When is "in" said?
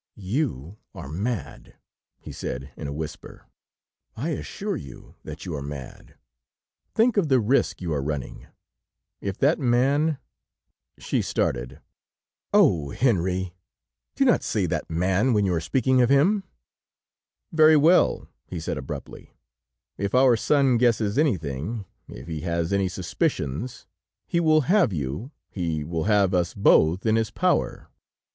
2.75-2.87, 27.05-27.17